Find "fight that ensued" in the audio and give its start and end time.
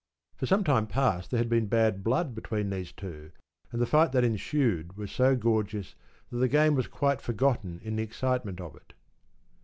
3.85-4.97